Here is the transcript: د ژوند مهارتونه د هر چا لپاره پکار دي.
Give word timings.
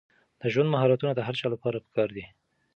د 0.39 0.41
ژوند 0.53 0.69
مهارتونه 0.73 1.11
د 1.15 1.19
هر 1.27 1.35
چا 1.39 1.47
لپاره 1.53 1.83
پکار 1.85 2.09
دي. 2.15 2.25